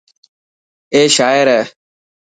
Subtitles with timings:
[0.93, 1.63] اي شاعر هي.